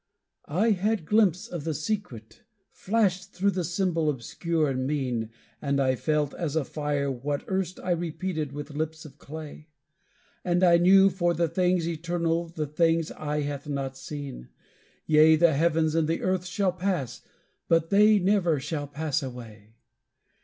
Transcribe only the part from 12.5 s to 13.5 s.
things eye